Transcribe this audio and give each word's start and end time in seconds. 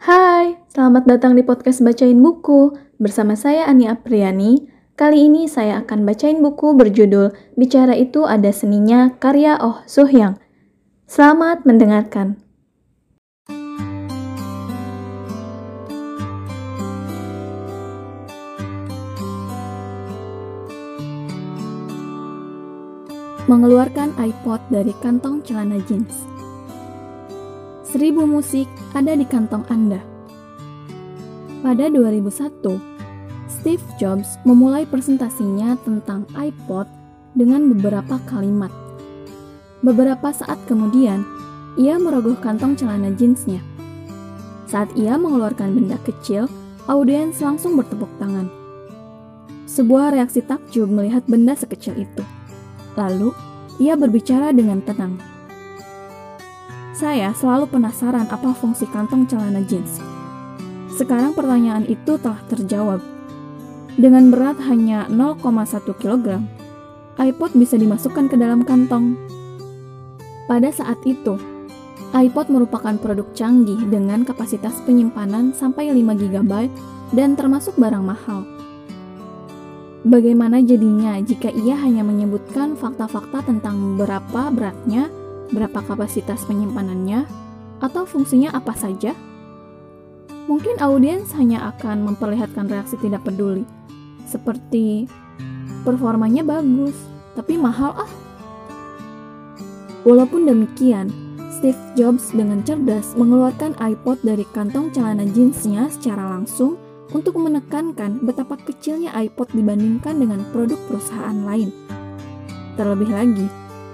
Hai, 0.00 0.56
selamat 0.72 1.04
datang 1.04 1.36
di 1.36 1.44
podcast 1.44 1.84
Bacain 1.84 2.16
Buku. 2.24 2.72
Bersama 2.96 3.36
saya 3.36 3.68
Ani 3.68 3.84
Apriani. 3.84 4.64
Kali 4.96 5.28
ini 5.28 5.44
saya 5.44 5.84
akan 5.84 6.08
bacain 6.08 6.40
buku 6.40 6.72
berjudul 6.72 7.36
Bicara 7.52 7.92
Itu 7.92 8.24
Ada 8.24 8.48
Seninya 8.48 9.12
karya 9.20 9.60
Oh 9.60 9.84
Suhyang. 9.84 10.40
Selamat 11.04 11.68
mendengarkan. 11.68 12.40
Mengeluarkan 23.52 24.16
iPod 24.16 24.64
dari 24.72 24.96
kantong 25.04 25.44
celana 25.44 25.76
jeans. 25.84 26.39
Seribu 27.90 28.22
musik 28.22 28.70
ada 28.94 29.18
di 29.18 29.26
kantong 29.26 29.66
Anda. 29.66 29.98
Pada 31.58 31.90
2001, 31.90 32.78
Steve 33.50 33.82
Jobs 33.98 34.38
memulai 34.46 34.86
presentasinya 34.86 35.74
tentang 35.82 36.22
iPod 36.38 36.86
dengan 37.34 37.66
beberapa 37.74 38.22
kalimat. 38.30 38.70
Beberapa 39.82 40.30
saat 40.30 40.62
kemudian, 40.70 41.26
ia 41.74 41.98
merogoh 41.98 42.38
kantong 42.38 42.78
celana 42.78 43.10
jeansnya. 43.10 43.58
Saat 44.70 44.94
ia 44.94 45.18
mengeluarkan 45.18 45.74
benda 45.74 45.98
kecil, 46.06 46.46
audiens 46.86 47.42
langsung 47.42 47.74
bertepuk 47.74 48.08
tangan. 48.22 48.46
Sebuah 49.66 50.14
reaksi 50.14 50.46
takjub 50.46 50.86
melihat 50.86 51.26
benda 51.26 51.58
sekecil 51.58 51.98
itu. 51.98 52.22
Lalu, 52.94 53.34
ia 53.82 53.98
berbicara 53.98 54.54
dengan 54.54 54.78
tenang. 54.78 55.39
Saya 57.00 57.32
selalu 57.32 57.64
penasaran 57.72 58.28
apa 58.28 58.52
fungsi 58.52 58.84
kantong 58.84 59.24
celana 59.24 59.64
jeans. 59.64 60.04
Sekarang 60.92 61.32
pertanyaan 61.32 61.88
itu 61.88 62.20
telah 62.20 62.44
terjawab. 62.44 63.00
Dengan 63.96 64.28
berat 64.28 64.60
hanya 64.68 65.08
0,1 65.08 65.40
kg, 65.96 66.44
iPod 67.16 67.56
bisa 67.56 67.80
dimasukkan 67.80 68.28
ke 68.28 68.36
dalam 68.36 68.68
kantong. 68.68 69.16
Pada 70.44 70.68
saat 70.68 71.00
itu, 71.08 71.40
iPod 72.12 72.52
merupakan 72.52 72.92
produk 73.00 73.32
canggih 73.32 73.80
dengan 73.88 74.20
kapasitas 74.20 74.76
penyimpanan 74.84 75.56
sampai 75.56 75.88
5 75.96 76.04
GB 76.04 76.52
dan 77.16 77.32
termasuk 77.32 77.80
barang 77.80 78.04
mahal. 78.04 78.44
Bagaimana 80.04 80.60
jadinya 80.60 81.16
jika 81.24 81.48
ia 81.48 81.80
hanya 81.80 82.04
menyebutkan 82.04 82.76
fakta-fakta 82.76 83.48
tentang 83.48 83.96
berapa 83.96 84.52
beratnya 84.52 85.08
berapa 85.50 85.82
kapasitas 85.84 86.46
penyimpanannya, 86.46 87.26
atau 87.80 88.04
fungsinya 88.06 88.54
apa 88.54 88.74
saja? 88.76 89.14
Mungkin 90.50 90.82
audiens 90.82 91.30
hanya 91.38 91.70
akan 91.74 92.02
memperlihatkan 92.10 92.66
reaksi 92.66 92.98
tidak 92.98 93.22
peduli, 93.22 93.62
seperti 94.26 95.06
performanya 95.86 96.42
bagus, 96.42 96.94
tapi 97.38 97.54
mahal 97.54 97.94
ah. 97.94 98.12
Walaupun 100.02 100.48
demikian, 100.48 101.12
Steve 101.60 101.78
Jobs 101.92 102.32
dengan 102.32 102.64
cerdas 102.64 103.12
mengeluarkan 103.20 103.76
iPod 103.76 104.24
dari 104.24 104.48
kantong 104.48 104.88
celana 104.96 105.28
jeansnya 105.28 105.92
secara 105.92 106.24
langsung 106.24 106.80
untuk 107.12 107.36
menekankan 107.36 108.22
betapa 108.24 108.56
kecilnya 108.56 109.12
iPod 109.12 109.52
dibandingkan 109.52 110.16
dengan 110.16 110.40
produk 110.54 110.78
perusahaan 110.88 111.36
lain. 111.44 111.68
Terlebih 112.80 113.10
lagi, 113.12 113.46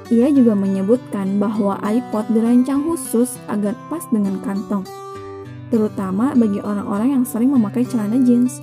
ia 0.07 0.31
juga 0.31 0.55
menyebutkan 0.55 1.43
bahwa 1.43 1.83
iPod 1.83 2.31
dirancang 2.31 2.87
khusus 2.87 3.43
agar 3.51 3.75
pas 3.91 4.03
dengan 4.15 4.39
kantong, 4.39 4.87
terutama 5.75 6.31
bagi 6.39 6.63
orang-orang 6.63 7.19
yang 7.19 7.25
sering 7.27 7.51
memakai 7.51 7.83
celana 7.83 8.23
jeans. 8.23 8.63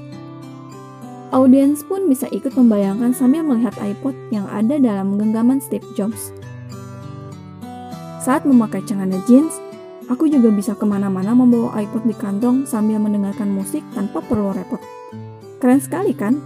Audiens 1.33 1.81
pun 1.83 2.07
bisa 2.07 2.29
ikut 2.29 2.53
membayangkan 2.53 3.11
sambil 3.11 3.41
melihat 3.43 3.73
iPod 3.81 4.13
yang 4.29 4.45
ada 4.47 4.77
dalam 4.77 5.17
genggaman 5.17 5.59
Steve 5.59 5.83
Jobs. 5.97 6.31
Saat 8.23 8.47
memakai 8.47 8.85
celana 8.87 9.19
jeans, 9.27 9.59
aku 10.07 10.31
juga 10.31 10.47
bisa 10.47 10.77
ke 10.79 10.85
mana-mana 10.87 11.35
membawa 11.35 11.75
iPod 11.75 12.07
di 12.07 12.15
kantong 12.15 12.63
sambil 12.63 13.01
mendengarkan 13.03 13.51
musik 13.51 13.83
tanpa 13.91 14.23
perlu 14.23 14.55
repot. 14.55 14.79
Keren 15.59 15.81
sekali 15.83 16.15
kan? 16.15 16.39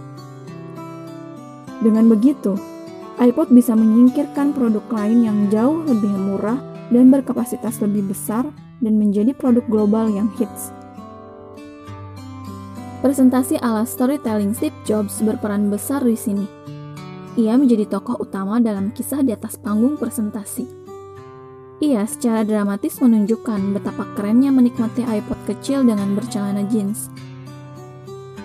Dengan 1.78 2.10
begitu, 2.10 2.58
iPod 3.18 3.50
bisa 3.50 3.74
menyingkirkan 3.74 4.54
produk 4.54 4.86
lain 4.94 5.26
yang 5.26 5.38
jauh 5.50 5.82
lebih 5.82 6.10
murah 6.14 6.62
dan 6.94 7.10
berkapasitas 7.10 7.82
lebih 7.82 8.06
besar 8.14 8.46
dan 8.78 8.94
menjadi 8.94 9.34
produk 9.34 9.66
global 9.66 10.06
yang 10.06 10.30
hits. 10.38 10.70
Presentasi 13.02 13.58
ala 13.58 13.82
storytelling 13.82 14.54
Steve 14.54 14.74
Jobs 14.86 15.18
berperan 15.18 15.66
besar 15.66 16.06
di 16.06 16.14
sini. 16.14 16.46
Ia 17.34 17.58
menjadi 17.58 17.90
tokoh 17.90 18.22
utama 18.22 18.62
dalam 18.62 18.94
kisah 18.94 19.22
di 19.26 19.34
atas 19.34 19.58
panggung 19.58 19.98
presentasi. 19.98 20.66
Ia 21.78 22.06
secara 22.06 22.42
dramatis 22.42 22.98
menunjukkan 23.02 23.74
betapa 23.74 24.06
kerennya 24.18 24.50
menikmati 24.50 25.06
iPod 25.06 25.38
kecil 25.46 25.86
dengan 25.86 26.14
bercelana 26.14 26.66
jeans 26.70 27.10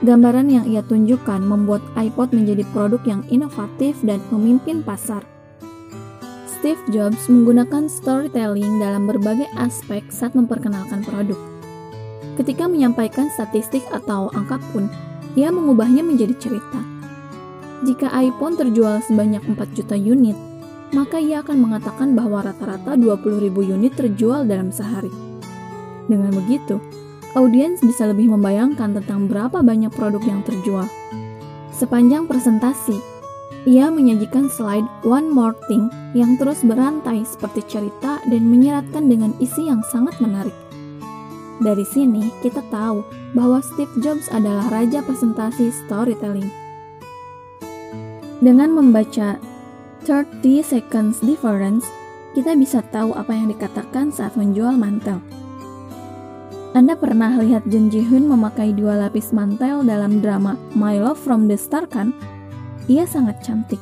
Gambaran 0.04 0.52
yang 0.52 0.68
ia 0.68 0.84
tunjukkan 0.84 1.40
membuat 1.48 1.80
iPod 1.96 2.36
menjadi 2.36 2.68
produk 2.76 3.00
yang 3.08 3.24
inovatif 3.32 3.96
dan 4.04 4.20
memimpin 4.36 4.84
pasar. 4.84 5.24
Steve 6.44 6.84
Jobs 6.92 7.32
menggunakan 7.32 7.88
storytelling 7.88 8.84
dalam 8.84 9.08
berbagai 9.08 9.48
aspek 9.56 10.04
saat 10.12 10.36
memperkenalkan 10.36 11.08
produk. 11.08 11.40
Ketika 12.36 12.68
menyampaikan 12.68 13.32
statistik 13.32 13.88
atau 13.96 14.28
angka 14.36 14.60
pun, 14.76 14.92
ia 15.40 15.48
mengubahnya 15.56 16.04
menjadi 16.04 16.36
cerita. 16.36 16.84
Jika 17.88 18.12
iPhone 18.12 18.60
terjual 18.60 19.00
sebanyak 19.08 19.40
4 19.56 19.56
juta 19.72 19.96
unit, 19.96 20.36
maka 20.92 21.16
ia 21.16 21.40
akan 21.40 21.64
mengatakan 21.64 22.12
bahwa 22.12 22.44
rata-rata 22.44 23.00
20.000 23.00 23.56
unit 23.56 23.96
terjual 23.96 24.44
dalam 24.44 24.68
sehari. 24.68 25.12
Dengan 26.12 26.36
begitu, 26.36 26.84
audiens 27.34 27.82
bisa 27.82 28.06
lebih 28.10 28.30
membayangkan 28.30 28.98
tentang 28.98 29.26
berapa 29.26 29.62
banyak 29.66 29.90
produk 29.94 30.22
yang 30.26 30.42
terjual. 30.46 30.86
Sepanjang 31.74 32.30
presentasi, 32.30 32.98
ia 33.66 33.88
menyajikan 33.90 34.52
slide 34.52 34.86
One 35.08 35.32
More 35.32 35.58
Thing 35.72 35.90
yang 36.14 36.38
terus 36.38 36.62
berantai 36.62 37.26
seperti 37.26 37.66
cerita 37.66 38.22
dan 38.28 38.44
menyeratkan 38.46 39.10
dengan 39.10 39.34
isi 39.42 39.66
yang 39.72 39.82
sangat 39.90 40.20
menarik. 40.22 40.54
Dari 41.64 41.86
sini, 41.88 42.28
kita 42.44 42.60
tahu 42.68 43.06
bahwa 43.32 43.64
Steve 43.64 43.94
Jobs 44.04 44.28
adalah 44.30 44.68
raja 44.68 45.00
presentasi 45.00 45.72
storytelling. 45.86 46.50
Dengan 48.44 48.76
membaca 48.76 49.40
30 50.04 50.44
Seconds 50.60 51.24
Difference, 51.24 51.88
kita 52.36 52.60
bisa 52.60 52.84
tahu 52.92 53.16
apa 53.16 53.32
yang 53.32 53.48
dikatakan 53.48 54.12
saat 54.12 54.36
menjual 54.36 54.76
mantel. 54.76 55.24
Anda 56.74 56.98
pernah 56.98 57.38
lihat 57.38 57.70
Jun 57.70 57.94
Ji 57.94 58.02
Hyun 58.02 58.26
memakai 58.26 58.74
dua 58.74 58.98
lapis 58.98 59.30
mantel 59.30 59.86
dalam 59.86 60.26
drama 60.26 60.58
My 60.74 60.98
Love 60.98 61.22
from 61.22 61.46
the 61.46 61.54
Star 61.54 61.86
kan? 61.86 62.18
Ia 62.90 63.06
sangat 63.06 63.46
cantik. 63.46 63.78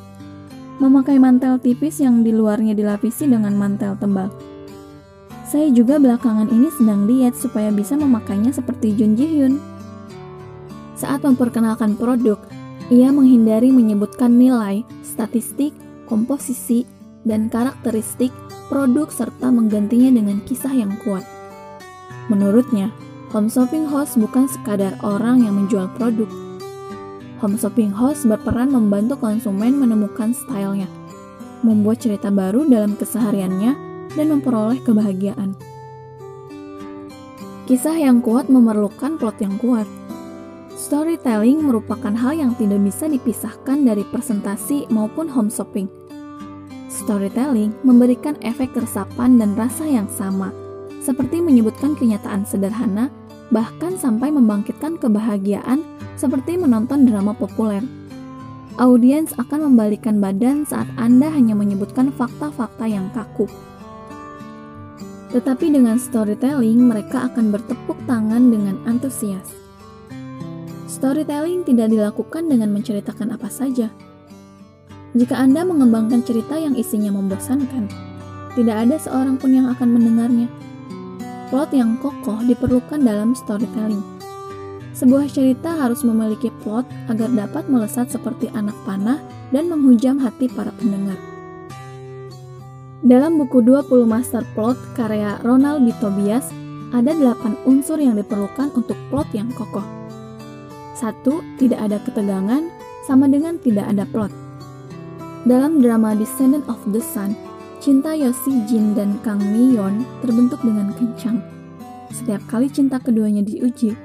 Memakai 0.76 1.16
mantel 1.16 1.56
tipis 1.56 2.04
yang 2.04 2.20
di 2.20 2.36
luarnya 2.36 2.76
dilapisi 2.76 3.24
dengan 3.24 3.56
mantel 3.56 3.96
tebal. 3.96 4.28
Saya 5.48 5.72
juga 5.72 5.96
belakangan 5.96 6.52
ini 6.52 6.68
sedang 6.68 7.08
diet 7.08 7.32
supaya 7.32 7.72
bisa 7.72 7.96
memakainya 7.96 8.52
seperti 8.52 8.92
Jun 8.92 9.16
Ji 9.16 9.24
Hyun. 9.24 9.56
Saat 10.92 11.24
memperkenalkan 11.24 11.96
produk, 11.96 12.36
ia 12.92 13.08
menghindari 13.08 13.72
menyebutkan 13.72 14.36
nilai, 14.36 14.84
statistik, 15.00 15.72
komposisi, 16.04 16.84
dan 17.24 17.48
karakteristik 17.48 18.36
produk 18.68 19.08
serta 19.08 19.48
menggantinya 19.48 20.12
dengan 20.12 20.44
kisah 20.44 20.76
yang 20.76 20.92
kuat. 21.00 21.24
Menurutnya, 22.30 22.94
home 23.34 23.50
shopping 23.50 23.82
host 23.88 24.14
bukan 24.14 24.46
sekadar 24.46 24.94
orang 25.02 25.42
yang 25.42 25.58
menjual 25.58 25.90
produk. 25.98 26.30
Home 27.42 27.58
shopping 27.58 27.90
host 27.90 28.22
berperan 28.30 28.70
membantu 28.70 29.18
konsumen 29.18 29.74
menemukan 29.74 30.30
stylenya, 30.30 30.86
membuat 31.66 31.98
cerita 31.98 32.30
baru 32.30 32.62
dalam 32.62 32.94
kesehariannya, 32.94 33.74
dan 34.14 34.26
memperoleh 34.30 34.78
kebahagiaan. 34.86 35.58
Kisah 37.66 37.98
yang 37.98 38.22
kuat 38.22 38.46
memerlukan 38.46 39.18
plot 39.18 39.42
yang 39.42 39.58
kuat. 39.58 39.88
Storytelling 40.78 41.62
merupakan 41.62 42.12
hal 42.14 42.38
yang 42.38 42.52
tidak 42.58 42.78
bisa 42.82 43.06
dipisahkan 43.10 43.82
dari 43.82 44.06
presentasi 44.06 44.86
maupun 44.92 45.26
home 45.26 45.50
shopping. 45.50 45.90
Storytelling 46.92 47.74
memberikan 47.82 48.36
efek 48.44 48.76
resapan 48.76 49.40
dan 49.40 49.58
rasa 49.58 49.88
yang 49.88 50.06
sama– 50.06 50.54
seperti 51.02 51.42
menyebutkan 51.42 51.98
kenyataan 51.98 52.46
sederhana, 52.46 53.10
bahkan 53.50 53.98
sampai 53.98 54.30
membangkitkan 54.30 54.96
kebahagiaan 54.96 55.82
seperti 56.14 56.54
menonton 56.54 57.04
drama 57.04 57.34
populer. 57.34 57.82
Audiens 58.80 59.36
akan 59.36 59.68
membalikan 59.74 60.16
badan 60.22 60.64
saat 60.64 60.88
Anda 60.96 61.28
hanya 61.28 61.52
menyebutkan 61.52 62.08
fakta-fakta 62.08 62.88
yang 62.88 63.12
kaku. 63.12 63.44
Tetapi 65.34 65.76
dengan 65.76 66.00
storytelling, 66.00 66.80
mereka 66.80 67.28
akan 67.28 67.52
bertepuk 67.52 67.98
tangan 68.08 68.48
dengan 68.48 68.80
antusias. 68.88 69.52
Storytelling 70.88 71.64
tidak 71.64 71.92
dilakukan 71.92 72.48
dengan 72.48 72.72
menceritakan 72.72 73.32
apa 73.36 73.48
saja. 73.48 73.92
Jika 75.12 75.36
Anda 75.36 75.64
mengembangkan 75.68 76.24
cerita 76.24 76.56
yang 76.56 76.72
isinya 76.72 77.12
membosankan, 77.12 77.88
tidak 78.56 78.76
ada 78.88 78.96
seorang 78.96 79.36
pun 79.36 79.52
yang 79.52 79.68
akan 79.68 79.88
mendengarnya. 79.88 80.61
Plot 81.52 81.68
yang 81.76 82.00
kokoh 82.00 82.40
diperlukan 82.48 82.96
dalam 83.04 83.36
storytelling. 83.36 84.00
Sebuah 84.96 85.28
cerita 85.28 85.76
harus 85.76 86.00
memiliki 86.00 86.48
plot 86.64 86.88
agar 87.12 87.28
dapat 87.28 87.68
melesat 87.68 88.08
seperti 88.08 88.48
anak 88.56 88.72
panah 88.88 89.20
dan 89.52 89.68
menghujam 89.68 90.16
hati 90.16 90.48
para 90.48 90.72
pendengar. 90.80 91.20
Dalam 93.04 93.36
buku 93.36 93.60
20 93.60 93.84
Master 94.08 94.48
Plot 94.56 94.96
karya 94.96 95.36
Ronald 95.44 95.84
B. 95.84 95.92
Tobias, 96.00 96.48
ada 96.88 97.12
8 97.12 97.68
unsur 97.68 98.00
yang 98.00 98.16
diperlukan 98.16 98.72
untuk 98.72 98.96
plot 99.12 99.28
yang 99.36 99.52
kokoh. 99.52 99.84
Satu, 100.96 101.44
Tidak 101.60 101.76
ada 101.76 102.00
ketegangan, 102.00 102.64
sama 103.04 103.28
dengan 103.28 103.60
tidak 103.60 103.92
ada 103.92 104.08
plot. 104.08 104.32
Dalam 105.44 105.84
drama 105.84 106.16
Descendant 106.16 106.64
of 106.64 106.80
the 106.88 107.02
Sun, 107.04 107.36
cinta 107.82 108.14
Yosi 108.14 108.62
Jin 108.70 108.94
dan 108.94 109.18
Kang 109.26 109.42
Mi 109.42 109.74
Yeon 109.74 110.06
terbentuk 110.22 110.62
dengan 110.62 110.94
kencang. 110.94 111.42
Setiap 112.14 112.38
kali 112.46 112.70
cinta 112.70 113.02
keduanya 113.02 113.42
diuji, 113.42 113.98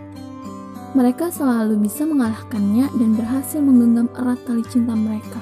mereka 0.97 1.29
selalu 1.29 1.85
bisa 1.85 2.01
mengalahkannya 2.09 2.89
dan 2.89 3.09
berhasil 3.13 3.61
menggenggam 3.61 4.09
erat 4.17 4.41
tali 4.49 4.65
cinta 4.65 4.97
mereka 4.97 5.37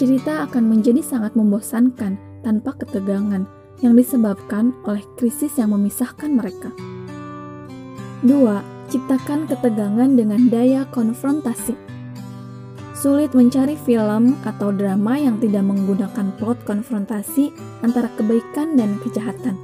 cerita 0.00 0.48
akan 0.48 0.64
menjadi 0.64 1.04
sangat 1.04 1.36
membosankan 1.36 2.16
tanpa 2.40 2.72
ketegangan 2.72 3.44
yang 3.84 3.92
disebabkan 3.92 4.72
oleh 4.88 5.04
krisis 5.20 5.60
yang 5.60 5.76
memisahkan 5.76 6.32
mereka. 6.32 6.72
2. 8.24 8.32
Ciptakan 8.88 9.44
ketegangan 9.44 10.08
dengan 10.16 10.48
daya 10.48 10.88
konfrontasi. 10.88 11.89
Sulit 13.00 13.32
mencari 13.32 13.80
film 13.80 14.36
atau 14.44 14.68
drama 14.76 15.16
yang 15.16 15.40
tidak 15.40 15.64
menggunakan 15.64 16.36
plot 16.36 16.60
konfrontasi 16.68 17.48
antara 17.80 18.12
kebaikan 18.20 18.76
dan 18.76 19.00
kejahatan. 19.00 19.56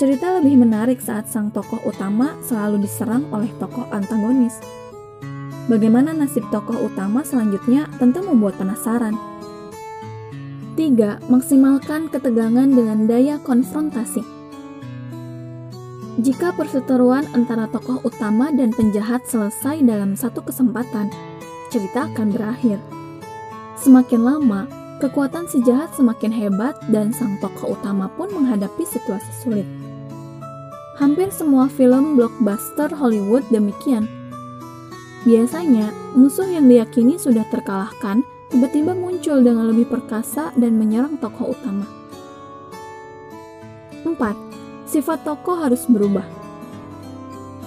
Cerita 0.00 0.40
lebih 0.40 0.64
menarik 0.64 1.04
saat 1.04 1.28
sang 1.28 1.52
tokoh 1.52 1.84
utama 1.84 2.32
selalu 2.40 2.82
diserang 2.88 3.28
oleh 3.28 3.52
tokoh 3.60 3.84
antagonis 3.92 4.58
Bagaimana 5.64 6.12
nasib 6.12 6.44
tokoh 6.52 6.76
utama 6.92 7.24
selanjutnya 7.24 7.88
tentu 7.96 8.20
membuat 8.20 8.60
penasaran. 8.60 9.16
3. 10.76 11.24
Maksimalkan 11.32 12.12
ketegangan 12.12 12.68
dengan 12.68 13.08
daya 13.08 13.40
konfrontasi. 13.40 14.20
Jika 16.20 16.52
perseteruan 16.52 17.24
antara 17.32 17.64
tokoh 17.72 17.96
utama 18.04 18.52
dan 18.52 18.76
penjahat 18.76 19.24
selesai 19.24 19.80
dalam 19.80 20.12
satu 20.20 20.44
kesempatan, 20.44 21.08
cerita 21.74 22.06
akan 22.06 22.30
berakhir. 22.30 22.78
Semakin 23.74 24.22
lama, 24.22 24.70
kekuatan 25.02 25.50
si 25.50 25.58
jahat 25.66 25.90
semakin 25.98 26.30
hebat 26.30 26.78
dan 26.94 27.10
sang 27.10 27.34
tokoh 27.42 27.74
utama 27.74 28.06
pun 28.14 28.30
menghadapi 28.30 28.86
situasi 28.86 29.32
sulit. 29.42 29.66
Hampir 31.02 31.34
semua 31.34 31.66
film 31.66 32.14
blockbuster 32.14 32.94
Hollywood 32.94 33.42
demikian– 33.50 34.06
Biasanya, 35.24 35.88
musuh 36.12 36.44
yang 36.44 36.68
diyakini 36.68 37.16
sudah 37.16 37.48
terkalahkan 37.48 38.20
tiba-tiba 38.52 38.92
muncul 38.92 39.40
dengan 39.40 39.72
lebih 39.72 39.88
perkasa 39.88 40.52
dan 40.52 40.76
menyerang 40.76 41.16
tokoh 41.16 41.56
utama. 41.56 41.88
4. 44.04 44.20
Sifat 44.84 45.24
tokoh 45.24 45.56
harus 45.56 45.88
berubah. 45.88 46.43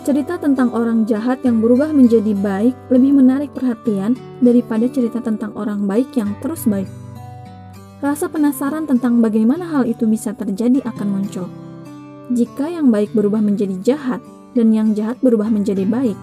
Cerita 0.08 0.40
tentang 0.40 0.72
orang 0.72 1.04
jahat 1.04 1.44
yang 1.44 1.60
berubah 1.60 1.92
menjadi 1.92 2.32
baik 2.32 2.72
lebih 2.88 3.20
menarik 3.20 3.52
perhatian 3.52 4.16
daripada 4.40 4.88
cerita 4.88 5.20
tentang 5.20 5.52
orang 5.60 5.84
baik 5.84 6.16
yang 6.16 6.32
terus 6.40 6.64
baik. 6.64 6.88
Rasa 8.00 8.32
penasaran 8.32 8.88
tentang 8.88 9.20
bagaimana 9.20 9.68
hal 9.68 9.84
itu 9.84 10.08
bisa 10.08 10.32
terjadi 10.32 10.80
akan 10.88 11.08
muncul. 11.12 11.52
Jika 12.32 12.72
yang 12.72 12.88
baik 12.88 13.12
berubah 13.12 13.44
menjadi 13.44 13.76
jahat 13.84 14.24
dan 14.56 14.72
yang 14.72 14.96
jahat 14.96 15.20
berubah 15.20 15.52
menjadi 15.52 15.84
baik, 15.84 16.16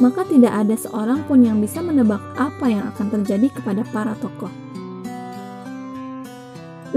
maka 0.00 0.24
tidak 0.24 0.56
ada 0.56 0.72
seorang 0.72 1.20
pun 1.28 1.44
yang 1.44 1.60
bisa 1.60 1.84
menebak 1.84 2.24
apa 2.40 2.72
yang 2.72 2.88
akan 2.88 3.20
terjadi 3.20 3.52
kepada 3.52 3.84
para 3.92 4.16
tokoh. 4.16 4.48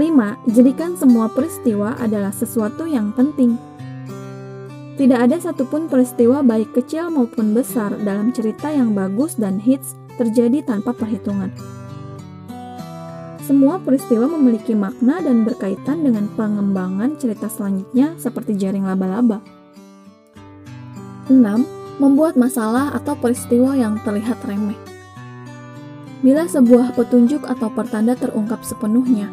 Jadikan 0.56 0.96
semua 0.96 1.28
peristiwa 1.28 2.00
adalah 2.00 2.32
sesuatu 2.32 2.88
yang 2.88 3.12
penting. 3.12 3.60
Tidak 5.00 5.16
ada 5.16 5.40
satupun 5.40 5.88
peristiwa 5.88 6.44
baik 6.44 6.76
kecil 6.76 7.08
maupun 7.08 7.56
besar 7.56 7.88
dalam 8.04 8.36
cerita 8.36 8.68
yang 8.68 8.92
bagus 8.92 9.32
dan 9.32 9.56
hits 9.56 9.96
terjadi 10.20 10.60
tanpa 10.60 10.92
perhitungan. 10.92 11.48
Semua 13.40 13.80
peristiwa 13.80 14.28
memiliki 14.28 14.76
makna 14.76 15.24
dan 15.24 15.48
berkaitan 15.48 16.04
dengan 16.04 16.28
pengembangan 16.36 17.16
cerita 17.16 17.48
selanjutnya 17.48 18.12
seperti 18.20 18.60
jaring 18.60 18.84
laba-laba. 18.84 19.40
6 21.32 21.32
membuat 21.96 22.36
masalah 22.36 22.92
atau 22.92 23.16
peristiwa 23.16 23.72
yang 23.72 23.96
terlihat 24.04 24.36
remeh. 24.44 24.76
Bila 26.20 26.44
sebuah 26.44 26.92
petunjuk 26.92 27.48
atau 27.48 27.72
pertanda 27.72 28.12
terungkap 28.20 28.60
sepenuhnya, 28.68 29.32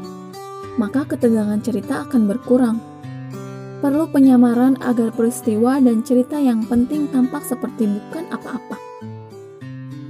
maka 0.79 1.03
ketegangan 1.03 1.59
cerita 1.59 2.07
akan 2.07 2.31
berkurang. 2.31 2.79
Perlu 3.77 4.09
penyamaran 4.09 4.74
agar 4.81 5.13
peristiwa 5.13 5.77
dan 5.77 6.01
cerita 6.01 6.41
yang 6.41 6.65
penting 6.65 7.06
tampak 7.13 7.45
seperti 7.45 7.85
bukan 7.85 8.25
apa-apa. 8.33 8.77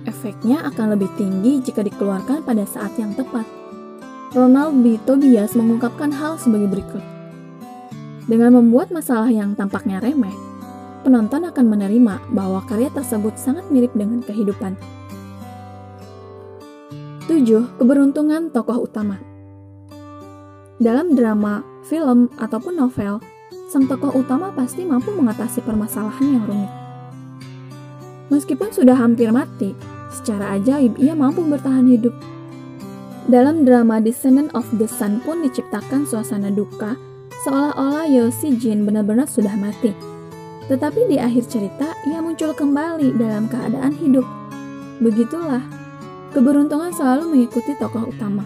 Efeknya 0.08 0.64
akan 0.72 0.96
lebih 0.96 1.12
tinggi 1.20 1.60
jika 1.60 1.84
dikeluarkan 1.84 2.48
pada 2.48 2.64
saat 2.64 2.96
yang 2.96 3.12
tepat. 3.12 3.44
Ronald 4.32 4.80
B. 4.80 4.96
Tobias 5.04 5.52
mengungkapkan 5.52 6.16
hal 6.16 6.40
sebagai 6.40 6.72
berikut. 6.72 7.04
Dengan 8.24 8.56
membuat 8.56 8.88
masalah 8.88 9.28
yang 9.28 9.52
tampaknya 9.52 10.00
remeh, 10.00 10.36
penonton 11.04 11.44
akan 11.48 11.66
menerima 11.68 12.24
bahwa 12.32 12.64
karya 12.64 12.88
tersebut 12.96 13.36
sangat 13.36 13.68
mirip 13.68 13.92
dengan 13.92 14.24
kehidupan. 14.24 14.80
7. 17.28 17.44
Keberuntungan 17.76 18.48
tokoh 18.56 18.88
utama 18.88 19.20
Dalam 20.80 21.20
drama, 21.20 21.68
film, 21.84 22.32
ataupun 22.40 22.80
novel, 22.80 23.20
sang 23.68 23.86
tokoh 23.86 24.12
utama 24.16 24.52
pasti 24.56 24.88
mampu 24.88 25.12
mengatasi 25.12 25.64
permasalahan 25.64 26.40
yang 26.40 26.44
rumit. 26.48 26.72
Meskipun 28.28 28.72
sudah 28.76 28.96
hampir 29.00 29.32
mati, 29.32 29.76
secara 30.12 30.60
ajaib 30.60 31.00
ia 31.00 31.16
mampu 31.16 31.44
bertahan 31.48 31.88
hidup. 31.88 32.16
Dalam 33.28 33.68
drama 33.68 34.00
Descendant 34.00 34.52
of 34.56 34.68
the 34.76 34.88
Sun 34.88 35.20
pun 35.24 35.44
diciptakan 35.44 36.08
suasana 36.08 36.52
duka, 36.52 36.96
seolah-olah 37.44 38.08
Yoshi 38.08 38.56
Jin 38.56 38.88
benar-benar 38.88 39.28
sudah 39.28 39.56
mati 39.56 40.18
tetapi 40.68 41.08
di 41.08 41.16
akhir 41.16 41.48
cerita, 41.48 41.96
ia 42.04 42.20
muncul 42.20 42.52
kembali 42.52 43.16
dalam 43.16 43.48
keadaan 43.48 43.96
hidup. 43.96 44.28
Begitulah, 45.00 45.64
keberuntungan 46.36 46.92
selalu 46.92 47.32
mengikuti 47.32 47.72
tokoh 47.80 48.12
utama. 48.12 48.44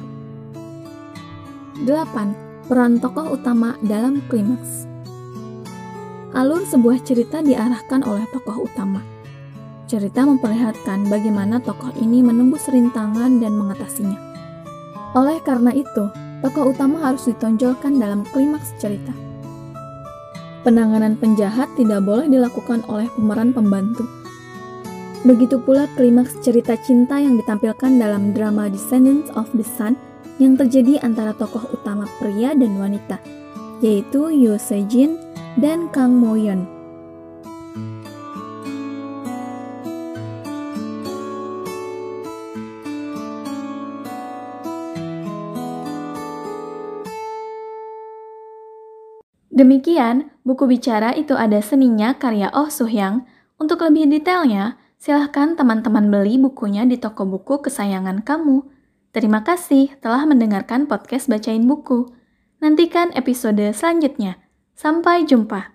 8. 1.82 2.70
Peran 2.70 3.02
tokoh 3.02 3.34
utama 3.34 3.74
dalam 3.82 4.22
klimaks 4.30 4.91
Alur 6.32 6.64
sebuah 6.64 7.04
cerita 7.04 7.44
diarahkan 7.44 8.08
oleh 8.08 8.24
tokoh 8.32 8.64
utama. 8.64 9.04
Cerita 9.84 10.24
memperlihatkan 10.24 11.12
bagaimana 11.12 11.60
tokoh 11.60 11.92
ini 12.00 12.24
menembus 12.24 12.72
rintangan 12.72 13.44
dan 13.44 13.52
mengatasinya. 13.60 14.16
Oleh 15.12 15.44
karena 15.44 15.76
itu, 15.76 16.08
tokoh 16.40 16.72
utama 16.72 17.04
harus 17.04 17.28
ditonjolkan 17.28 18.00
dalam 18.00 18.24
klimaks 18.32 18.72
cerita. 18.80 19.12
Penanganan 20.64 21.20
penjahat 21.20 21.68
tidak 21.76 22.00
boleh 22.08 22.32
dilakukan 22.32 22.88
oleh 22.88 23.12
pemeran 23.12 23.52
pembantu. 23.52 24.08
Begitu 25.28 25.60
pula 25.60 25.92
klimaks 26.00 26.40
cerita 26.40 26.80
cinta 26.80 27.20
yang 27.20 27.36
ditampilkan 27.36 28.00
dalam 28.00 28.32
drama 28.32 28.72
Descendants 28.72 29.28
of 29.36 29.52
the 29.52 29.68
Sun 29.68 30.00
yang 30.40 30.56
terjadi 30.56 30.96
antara 31.04 31.36
tokoh 31.36 31.68
utama 31.76 32.08
pria 32.24 32.56
dan 32.56 32.80
wanita, 32.80 33.20
yaitu 33.84 34.32
Yoo 34.32 34.56
Se-jin 34.56 35.31
dan 35.60 35.92
Kang 35.92 36.16
Mo-yeon. 36.16 36.82
Demikian, 49.52 50.34
buku 50.42 50.66
bicara 50.66 51.14
itu 51.14 51.38
ada 51.38 51.62
seninya 51.62 52.18
karya 52.18 52.50
Oh 52.50 52.66
Suhyang. 52.66 53.30
Untuk 53.62 53.86
lebih 53.86 54.10
detailnya, 54.10 54.82
silahkan 54.98 55.54
teman-teman 55.54 56.10
beli 56.10 56.42
bukunya 56.42 56.82
di 56.82 56.98
toko 56.98 57.30
buku 57.30 57.62
kesayangan 57.62 58.26
kamu. 58.26 58.66
Terima 59.14 59.46
kasih 59.46 59.94
telah 60.02 60.26
mendengarkan 60.26 60.90
podcast 60.90 61.30
Bacain 61.30 61.68
Buku. 61.70 62.10
Nantikan 62.58 63.14
episode 63.14 63.62
selanjutnya. 63.76 64.42
Sampai 64.76 65.26
jumpa. 65.26 65.72